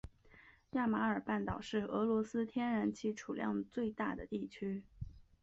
[0.71, 4.81] 亚马尔半岛是俄罗斯天然气储量最大的地区。